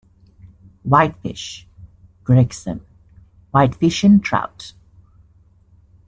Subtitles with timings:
[0.81, 1.67] Whitefish,
[2.23, 2.83] Gregson,
[3.53, 4.73] whitefish and trout.